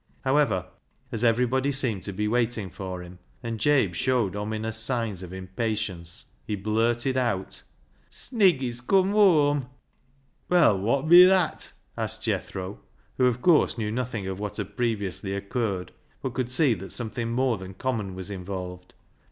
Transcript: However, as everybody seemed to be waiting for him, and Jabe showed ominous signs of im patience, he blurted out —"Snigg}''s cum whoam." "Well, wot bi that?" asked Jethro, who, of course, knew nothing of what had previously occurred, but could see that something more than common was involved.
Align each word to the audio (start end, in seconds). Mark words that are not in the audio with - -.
However, 0.21 0.65
as 1.11 1.23
everybody 1.23 1.71
seemed 1.71 2.01
to 2.05 2.11
be 2.11 2.27
waiting 2.27 2.71
for 2.71 3.03
him, 3.03 3.19
and 3.43 3.59
Jabe 3.59 3.93
showed 3.93 4.35
ominous 4.35 4.77
signs 4.77 5.21
of 5.21 5.31
im 5.31 5.49
patience, 5.49 6.25
he 6.43 6.55
blurted 6.55 7.17
out 7.17 7.61
—"Snigg}''s 8.09 8.81
cum 8.87 9.11
whoam." 9.13 9.69
"Well, 10.49 10.79
wot 10.79 11.07
bi 11.07 11.25
that?" 11.27 11.73
asked 11.95 12.23
Jethro, 12.23 12.79
who, 13.17 13.27
of 13.27 13.43
course, 13.43 13.77
knew 13.77 13.91
nothing 13.91 14.25
of 14.25 14.39
what 14.39 14.57
had 14.57 14.75
previously 14.75 15.35
occurred, 15.35 15.91
but 16.23 16.33
could 16.33 16.49
see 16.51 16.73
that 16.73 16.91
something 16.91 17.29
more 17.29 17.59
than 17.59 17.75
common 17.75 18.15
was 18.15 18.31
involved. 18.31 18.95